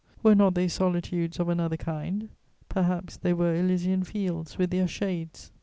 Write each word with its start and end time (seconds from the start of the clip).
Were 0.23 0.33
not 0.33 0.55
they 0.55 0.67
solitudes 0.67 1.39
of 1.39 1.47
another 1.47 1.77
kind? 1.77 2.29
Perhaps 2.69 3.17
they 3.17 3.33
were 3.33 3.53
Elysian 3.53 4.03
fields 4.03 4.57
with 4.57 4.71
their 4.71 4.87
shades. 4.87 5.51